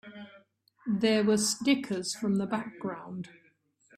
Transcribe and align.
There 0.87 1.23
were 1.23 1.37
snickers 1.37 2.15
from 2.15 2.37
the 2.37 2.47
background. 2.47 3.29